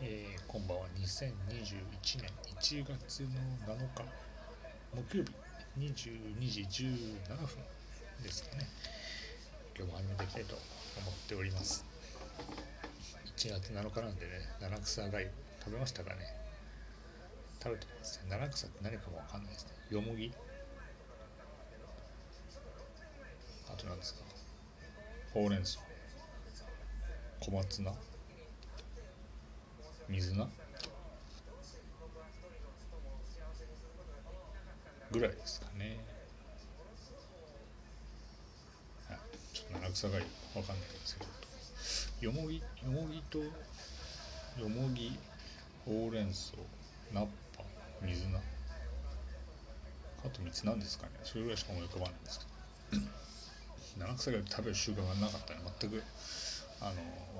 [0.00, 2.30] えー、こんばんは2021年
[2.60, 3.28] 1月の
[3.66, 4.04] 7日
[4.94, 7.48] 木曜日22時17分
[8.22, 8.68] ですかね。
[9.76, 11.84] 今日も始めていきたいと思っております。
[13.36, 16.18] 1月7日なんでね七草がゆ食べましたかね。
[17.60, 18.30] 食べてますね。
[18.30, 19.70] 七草って何かもわかんないですね。
[19.90, 20.32] よもぎ
[23.68, 24.20] あと何ですか。
[25.34, 25.80] ほうれん草。
[27.40, 28.17] 小松菜。
[30.08, 30.48] 水菜？
[35.10, 35.98] ぐらいですかね。
[39.54, 40.22] ちょっと七草がゆ
[40.54, 41.30] わかんないですけど。
[42.20, 43.48] よもぎよもぎとよ
[44.68, 45.18] もぎ
[45.84, 46.56] ほうれん草
[47.12, 47.62] ナッパ
[48.02, 48.38] 水菜。
[50.24, 51.12] あと3つ何ですかね。
[51.22, 52.44] それぐらいしか思い浮かばないんですけ
[52.96, 53.02] ど。
[53.98, 56.02] 七草がゆ食べる習慣がなかったら全く
[56.80, 56.94] あの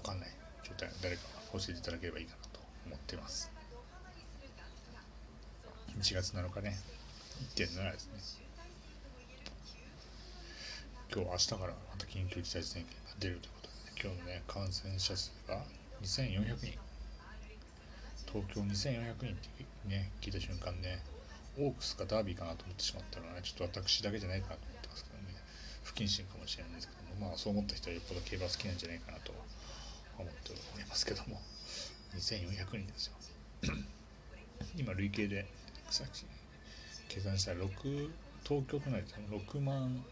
[0.00, 0.30] 分かんない
[0.62, 0.90] 状態。
[1.02, 2.43] 誰か教えていただければいいかな。
[2.86, 3.50] 思ってます。
[5.98, 6.76] 1月7日ね。
[7.56, 8.44] 1.7ですね。
[11.14, 15.62] 今日明日からまた緊急事態宣言が出るということで、ね、今日のね感染者数が
[16.02, 16.78] 2400人。
[18.32, 20.98] 東京2400人ってね聞いた瞬間ね
[21.56, 25.34] オークスかダービーかなと思ってしまったのはねちょっと私だけじゃないかなと思ってますけどね。
[25.84, 29.32] 不謹慎かもしれないですけどもまあそう思った人はよっぽど競馬好きなんじゃないかなと
[30.18, 31.40] 思っておりますけども。
[32.16, 33.14] 2400人ですよ。
[34.76, 35.46] 今累計で
[35.90, 36.24] さっき
[37.08, 38.10] 計算したら6
[38.44, 40.04] 東京都内で6万、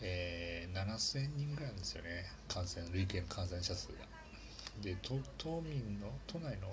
[0.00, 2.26] えー、7000人ぐらいなんですよね。
[2.48, 4.12] 感染累計の感染者数が。
[4.82, 6.68] で都民の都内の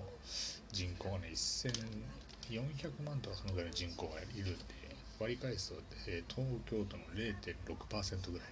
[0.71, 4.79] 人口がね1400万とかそのぐらいの人口がいるんで
[5.19, 8.47] 割り返すと、え、東京都の0.6%ぐらい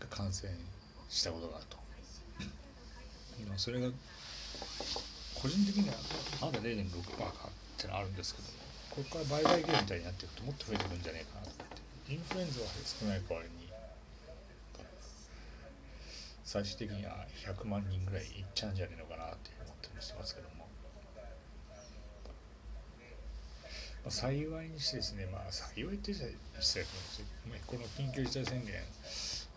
[0.00, 0.52] が感染
[1.08, 1.78] したことがあると。
[3.56, 3.88] それが
[5.40, 5.94] 個人的には
[6.40, 8.58] まだ0.6%かってのあるんですけども
[8.90, 12.12] ここから倍々ゲームみたいになっていくともっと増えてくるんじゃないかなと思って。
[12.12, 13.68] インフルエンザは少ない代わりに
[16.42, 20.64] 最終的には100万人ぐらいいっちゃうんじゃないのかなって思ってりしてますけども、
[24.02, 26.24] まあ、幸いにしてですねまあ幸いって言った
[26.56, 27.60] ら失礼かもしれない。
[27.66, 28.74] この緊急事態宣言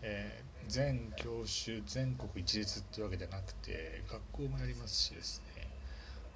[0.04, 5.51] えー、全教習全国一律ってわけじゃなくて学校もやりますしですね。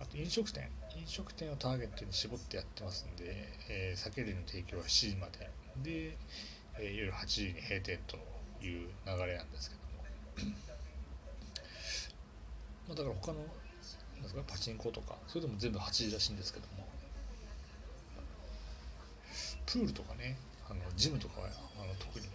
[0.00, 0.68] あと飲食店。
[0.96, 3.24] 飲食店をターゲットに絞ってやってますんで、
[3.68, 5.50] えー、酒類の提供は7時まで。
[5.82, 6.16] で、
[6.78, 8.16] えー、夜8時に閉店と
[8.64, 10.56] いう流れなんですけども。
[12.88, 16.86] まあだから他のなんですかパチンコとかそれでも全部8時らしいんですけども。
[19.66, 20.38] プールとかね
[20.70, 22.26] あのジムとかはあの特に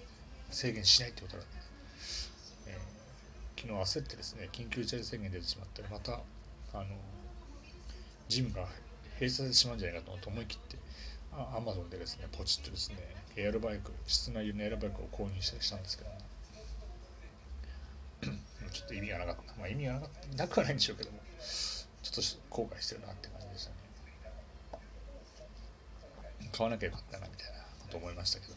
[0.52, 1.52] 制限しないってことなんで、
[2.68, 6.20] えー、昨日焦ってですね緊急事態宣言出てしまってまた
[6.74, 6.86] あの
[8.32, 8.66] ジムが
[9.20, 10.78] 閉鎖してしまうんじゃないかと思い切って
[11.34, 12.96] アマゾンでですねポチッとですね
[13.36, 16.16] エアロバイク室内用のエアロバイクを購入したんですけども
[18.72, 23.76] ちょっと意味がなかった、まあ、意味がなかったなくはないんでしょうけどもちょっと後悔してるなって感じでしたね。
[26.52, 28.56] 買わなきゃよかったなみたいなこと思いましたけど。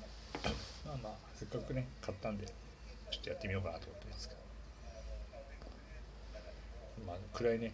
[0.86, 2.46] まあまあせっかくね買ったんで
[3.10, 4.40] ちょっとやってみようかなと思ってますけど。
[7.06, 7.72] まあ暗いね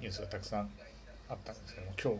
[0.00, 0.70] ニュースがたくさん
[1.30, 2.18] あったんですけども今日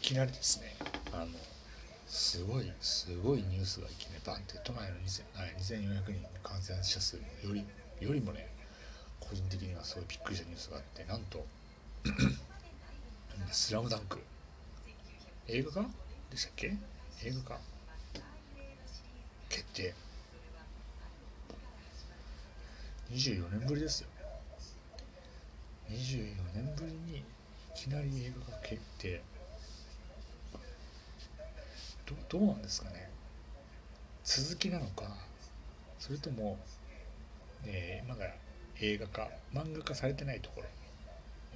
[0.00, 0.74] いきなりですね
[1.12, 1.28] あの
[2.08, 7.22] すごいすごいニュースがいきなりバンって都内の2400人の感染者数よ
[7.54, 7.64] り
[8.00, 8.48] よりもね
[9.20, 11.46] 個人的にはすごいびっくりしたニュースがあってなんと
[13.50, 14.18] 「スラムダンク。
[15.48, 15.86] 映画化
[16.30, 16.74] でしたっけ？
[17.24, 17.60] 映画化
[19.48, 19.94] 決定。
[23.10, 24.08] 24年ぶりですよ。
[25.92, 27.22] 24年ぶりにい
[27.74, 29.22] きなり映画が決定。
[32.06, 33.10] どどうなんですかね。
[34.24, 35.04] 続きなのか。
[35.98, 36.58] それとも、
[37.64, 38.26] えー、まだ
[38.80, 40.66] 映画化漫画化されてないところ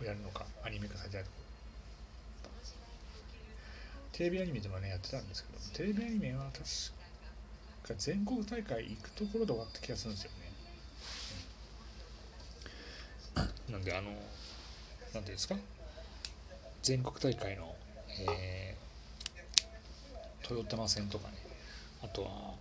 [0.03, 1.47] をやるのかアニメ化されてないところ。
[4.17, 6.65] テレビアニメでもねやってたんですけどテレビアニメは確
[7.87, 10.37] か全国大会行くところで終わった気がするんですよね、
[13.37, 14.11] うん、なんであの
[15.13, 15.57] 何ていうんですか？
[16.83, 17.75] 全国大会の、
[18.29, 21.35] えー、豊玉戦とかね。
[22.03, 22.55] あとは、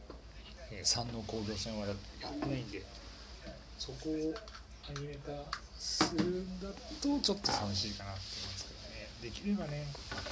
[0.72, 2.82] えー、山王工業戦はやってないんで
[3.78, 4.34] そこを
[4.90, 5.32] アニメ化
[5.78, 6.70] するんだ
[7.02, 9.10] とちょっと寂しいかなって思いますけどね。
[9.22, 9.86] できればね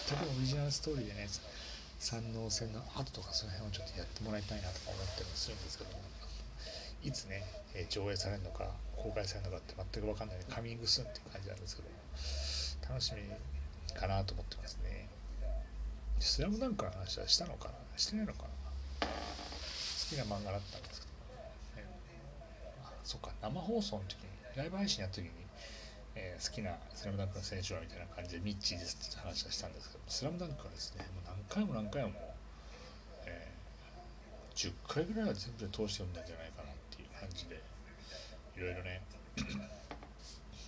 [0.08, 1.28] 全くオリジナルストーリーでね
[2.00, 6.02] 山王戦の後とかその辺をちょっとやってもらいたいなとか思ったりもするんですけども。
[7.04, 7.44] いつね、
[7.76, 11.90] え上映されるのか公開されるのかって全く分かんないカミングスンっていう感じなんですけど
[12.90, 15.10] 楽しみかなと思ってますね。
[16.20, 17.74] スラムダンクの話はしたのかな？
[17.98, 18.44] してないのか
[19.02, 19.08] な？
[19.08, 19.12] 好
[20.10, 21.08] きな漫画だったんですけ
[21.76, 21.90] ど、ね、
[22.84, 23.32] あそっか。
[23.42, 25.32] 生放送の時にライブ配信やった時に、
[26.16, 32.12] えー、好きなスラムダンクの選手はみたいな感じでミッチーですって話はしたんですけどスラムダンクはですねもう何回も何回も、
[33.26, 36.63] えー、10回ぐらいは全部で通して読んだんじゃないかな。
[37.24, 37.62] 感じで
[38.58, 39.02] いろいろね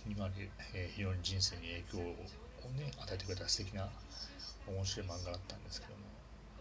[0.08, 2.02] 今で、えー、非常に人生に影響を
[2.72, 3.88] ね与えてくれた素敵な
[4.66, 6.00] 面白い漫画だったんですけども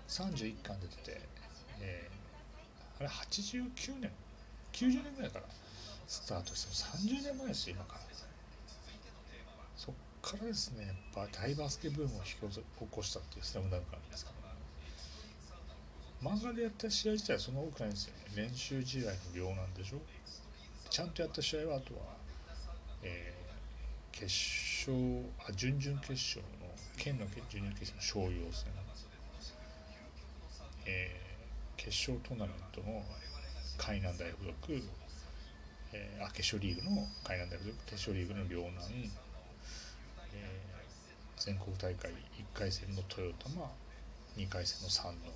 [0.10, 1.22] 31巻出てて、
[1.80, 3.72] えー、あれ89
[4.02, 4.12] 年
[4.74, 5.46] 90年ぐらいから
[6.08, 8.02] スタートして30年前ですよ今から。
[9.78, 12.62] そっからですねやっぱ大バスケブームを引き起
[12.92, 14.45] こしたっていうスラムダンクなんですから
[16.26, 18.48] 漫画でやった試合自体はそんな多くないんですよね。
[18.50, 20.02] 練習試合の量なんでしょ？
[20.90, 22.02] ちゃんとやった試合はあとは、
[23.04, 24.26] えー、決
[24.90, 24.98] 勝
[25.48, 28.72] あ準々決勝の県の準々決勝の商用戦、
[30.86, 33.04] えー、決勝トーナメントの
[33.78, 34.82] 海南大附属、
[35.94, 39.12] えー、あ決勝リーグの海南大附属決勝リーグの両南、
[40.34, 42.16] えー、全国大会1
[42.58, 43.70] 回戦の豊玉
[44.38, 45.32] 2回戦の三能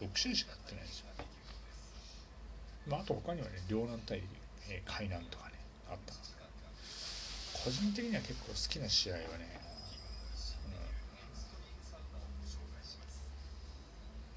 [0.00, 1.06] 6試合しかやってないですよ、
[2.88, 4.22] まあ、あと他にはね両南対、
[4.70, 5.54] えー、海南とかね
[5.90, 6.14] あった。
[6.14, 6.48] んですけど
[7.64, 9.60] 個人的には結構好きな試合はね
[10.66, 10.72] うん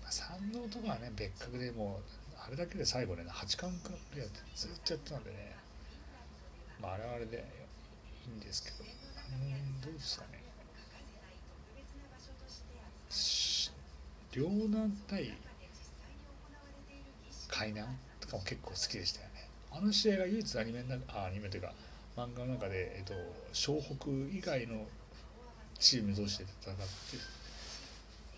[0.03, 2.03] まあ山王とかはね別格でもう
[2.45, 5.55] あれだけで最後ね8巻くらいずっとやってたんでね
[6.81, 7.45] まああれはあれで
[8.27, 10.43] いいんですけどうんどうですかね。
[14.33, 15.31] 両南対
[17.53, 17.87] 海南
[18.19, 19.47] とかも結構好きでしたよね。
[19.71, 21.73] あの試合が唯一アニメの中あアニメというか
[22.17, 23.13] 漫画の中で、えっと、
[23.53, 24.85] 湘北以外の
[25.79, 26.83] チーム同士で戦って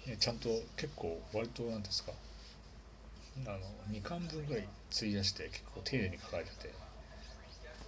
[0.10, 2.12] ね、ちゃんと結構割と何ですか
[3.46, 3.58] あの
[3.92, 6.74] 2巻分ぐらい費やして結構丁寧に書かれてて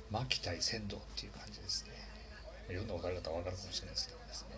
[0.10, 1.92] 牧対仙道っていう感じですね。
[2.70, 4.58] いろんな分かり方は分かるかもしれないですけどですね。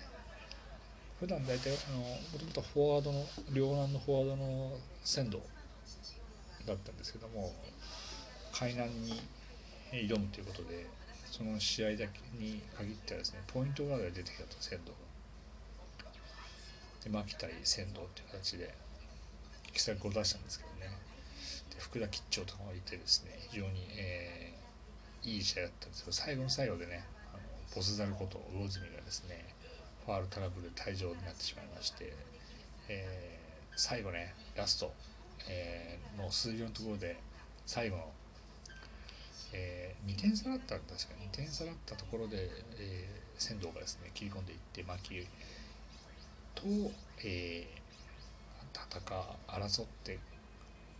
[1.19, 5.41] 普段大体あのもともとフォワードの両南のフォワードの仙道
[6.69, 7.53] だったんですけども
[8.51, 9.21] 海南に
[9.91, 10.85] 挑むということで
[11.31, 14.97] その試合だけに限ってはですねポイントガードが出てきたと仙道が。
[17.03, 18.73] で牧対仙道っていう形で
[19.71, 20.91] 奇策を出したんですけどね。
[21.73, 27.39] で福田吉兆とかもいてですね非常に、えー、いい試合だったんですけど最後の最後でねあの
[27.75, 29.45] ボスザルこと魚住がですね
[30.05, 32.13] ファールトラブルで退場になってしまいまして、
[32.89, 34.91] えー、最後ねラスト、
[35.49, 37.17] えー、の数秒のところで
[37.65, 38.11] 最後の、
[39.53, 45.27] えー、2点差だったんですか2点差だったところで、えー、仙道がですね切り込んでいって牧
[46.55, 46.63] と、
[47.23, 48.79] えー、
[49.69, 50.19] 戦争って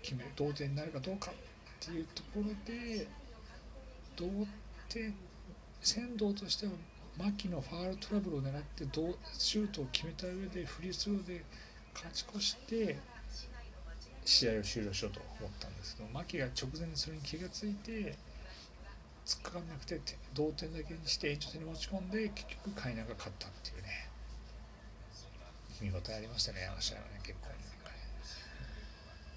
[0.02, 1.34] 決め同点になるかどうかっ
[1.80, 3.08] ていうところで
[4.16, 4.26] 同
[4.88, 5.14] 点
[5.82, 6.72] 仙道としては
[7.18, 8.86] 牧のファールトラブルを狙って
[9.38, 11.44] シュートを決めた上でフリースローで
[11.94, 12.98] 勝ち越して
[14.30, 18.16] 試合を終了しようと思ったんですけど牧が直前にそれに気が付いて
[19.26, 20.00] 突っかかんなくて
[20.34, 24.10] 同点だけにして延長戦に持ち込んで結局海南が勝ったっていうね
[25.82, 27.56] 見応えありましたね、あの試合はね、結構、ね。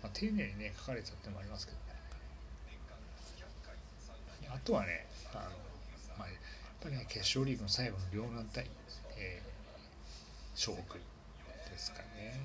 [0.03, 1.85] まあ、丁寧にね、書かれてたってのもありますけどね。
[4.51, 5.43] あとはね、あの
[6.19, 6.37] まあ、やっ
[6.83, 8.67] ぱりね、決勝リーグの最後の両南対、
[9.17, 12.43] えー、湘北ですかね。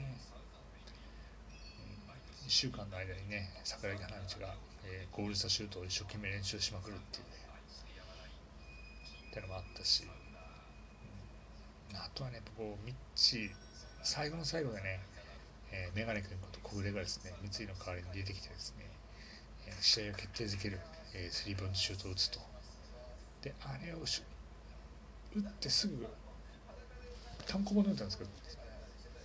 [2.47, 7.31] 1週間の間にね、桜木花道が、えー、ゴールしたシュートを一生懸命練習しまくるっていうね、
[9.31, 10.07] ってのもあったし、
[11.91, 13.51] うん、あとはね、こう、ミッチ
[14.01, 15.01] 最後の最後でね、
[15.73, 18.85] えー、メガネ君こと小暮がですね、三井の代わりに出てきてですね、
[19.67, 20.79] えー、試合を決定づける、
[21.15, 22.39] えー、スリーポイントシュートを打つと。
[23.41, 26.07] で、あれを打ってすぐ、
[27.45, 28.29] 単行本で打ったんですけど、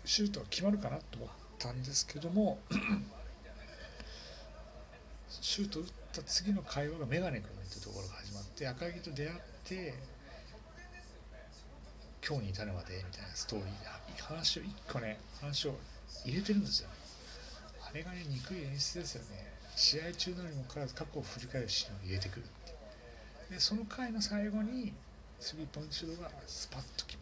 [0.04, 2.58] シュートが決まるかなと思ってたんですけども、
[5.28, 9.94] シュート打った次の会話がメガネ君っていうところが始まって、赤木と出会って、
[12.26, 15.74] 今日に至るまでみたいなストーリーで話を1個ね話を
[16.24, 16.88] 入れてるんですよ。
[17.84, 19.52] あれがね憎い演出ですよね。
[19.74, 22.42] 試合中のにもかかわらず過去を振り返るシーンを入れてくる
[23.50, 24.92] でその回の最後に
[25.40, 27.21] スリーポイントシュートがスパッと決ま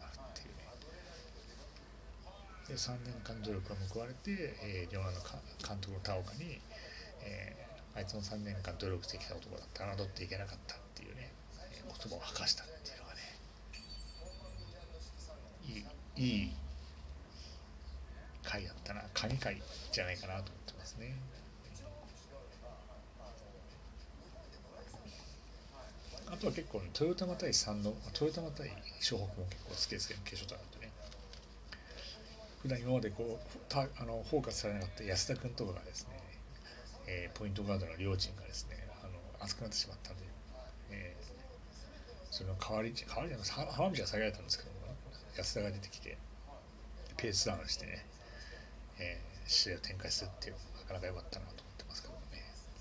[2.71, 4.31] で3年間努力が報われて、
[4.63, 5.21] えー、両南の
[5.59, 6.61] 監督の田岡に、
[7.19, 11.33] えー、あいつも3年間努力してきた男だった侮っていけなかったっていうね、
[11.75, 13.21] えー言葉を吐かしたっていうのがね。
[16.15, 16.51] いいいい
[18.43, 19.03] 回だったな。
[19.13, 19.61] 神回
[19.91, 21.15] じゃないかなと思ってますね。
[26.31, 28.67] あとは結構、ね、トヨタマ対3のトヨタマ対
[29.01, 30.80] 湘北も結構好きですけど決勝トーナメントね
[32.61, 36.17] 普段今までこうたあのフォーカスされなかった安田君とかがですね、
[37.07, 39.13] えー、ポイントガードの両チームがですねあの
[39.43, 40.23] 熱くなってしまったんで、
[40.91, 44.77] えー、その代わり代わりじゃない浜道が下げられたんですけども
[45.37, 46.17] 安田が出てきて
[47.17, 48.05] ペースダウンしてね、
[48.99, 52.19] えー、試合を展開するっていうなかなか良かったなと思ってますけどね、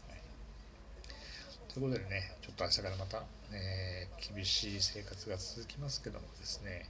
[0.08, 3.22] はい、ということでねちょっと明日からまた
[3.52, 6.87] えー、厳しい生活が続きますけどもですね、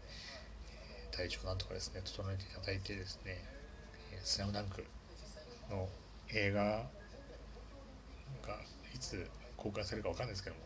[1.10, 3.44] 体調なんとかですね整えていただいてですね
[4.22, 4.84] 「スラムダンク
[5.70, 5.88] の
[6.28, 6.62] 映画
[8.42, 8.60] が
[8.94, 10.62] いつ公開されるか分かんないですけども、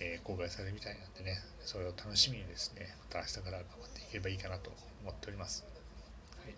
[0.00, 4.70] えー、公開されるみたいなんでねそれを楽しみにですねまた明日から頑張っていけばいいかなと
[5.02, 5.64] 思っております。
[6.44, 6.54] はい、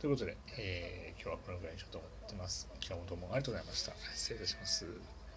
[0.00, 2.68] ということで、えー、今日はこのぐらいにしようと思ってます。
[2.80, 3.92] 今日もどうもありがとうございました。
[4.14, 5.19] 失礼いたします。